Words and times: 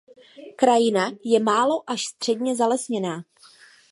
Krajina 0.55 1.11
je 1.23 1.39
málo 1.39 1.89
až 1.89 2.01
středně 2.03 2.55
zalesněná. 2.55 3.23